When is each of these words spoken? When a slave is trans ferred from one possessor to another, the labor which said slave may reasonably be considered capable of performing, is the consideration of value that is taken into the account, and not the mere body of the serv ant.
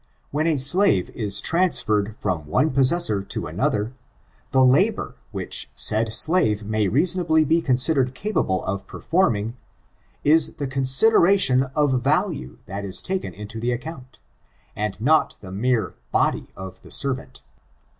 When 0.31 0.47
a 0.47 0.57
slave 0.57 1.11
is 1.11 1.39
trans 1.39 1.79
ferred 1.83 2.15
from 2.17 2.47
one 2.47 2.71
possessor 2.71 3.21
to 3.21 3.45
another, 3.45 3.93
the 4.49 4.65
labor 4.65 5.13
which 5.31 5.69
said 5.75 6.11
slave 6.11 6.65
may 6.65 6.87
reasonably 6.87 7.45
be 7.45 7.61
considered 7.61 8.15
capable 8.15 8.65
of 8.65 8.87
performing, 8.87 9.57
is 10.23 10.55
the 10.55 10.65
consideration 10.65 11.69
of 11.75 12.01
value 12.01 12.57
that 12.65 12.83
is 12.83 12.99
taken 12.99 13.35
into 13.35 13.59
the 13.59 13.71
account, 13.71 14.17
and 14.75 14.99
not 14.99 15.37
the 15.39 15.51
mere 15.51 15.93
body 16.11 16.49
of 16.55 16.81
the 16.81 16.89
serv 16.89 17.19
ant. 17.19 17.41